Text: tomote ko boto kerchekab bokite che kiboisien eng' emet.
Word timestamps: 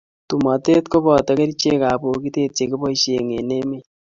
tomote 0.29 0.73
ko 0.91 0.97
boto 1.05 1.31
kerchekab 1.39 2.01
bokite 2.03 2.41
che 2.55 2.63
kiboisien 2.69 3.27
eng' 3.37 3.53
emet. 3.59 3.85